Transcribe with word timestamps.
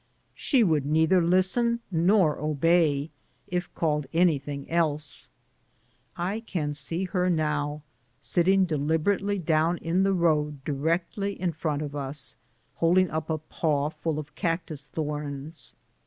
She 0.33 0.63
would 0.63 0.83
neither 0.83 1.21
listen 1.21 1.81
nor 1.91 2.39
obey 2.39 3.11
if 3.45 3.71
called 3.75 4.07
anything 4.13 4.67
else. 4.67 5.29
I 6.17 6.39
can 6.39 6.73
see 6.73 7.03
her 7.05 7.29
now, 7.29 7.83
sitting 8.19 8.65
deliberately 8.65 9.37
down 9.37 9.77
in 9.77 10.01
the 10.01 10.13
road 10.15 10.63
directly 10.63 11.39
in 11.39 11.51
front 11.51 11.83
of 11.83 11.95
us, 11.95 12.33
and 12.33 12.79
holding 12.79 13.11
up 13.11 13.29
a 13.29 13.37
paw 13.37 13.89
full 13.89 14.17
of 14.17 14.33
cactus 14.33 14.87
thorns. 14.87 15.75